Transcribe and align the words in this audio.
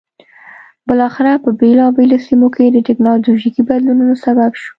بالاخره 0.87 1.31
په 1.43 1.49
بېلابېلو 1.59 2.17
سیمو 2.27 2.47
کې 2.55 2.65
د 2.71 2.77
ټکنالوژیکي 2.87 3.61
بدلونونو 3.69 4.13
سبب 4.25 4.51
شو. 4.61 4.69